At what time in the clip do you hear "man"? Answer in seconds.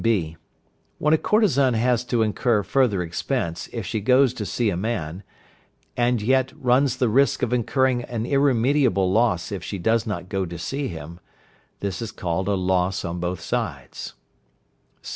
4.75-5.21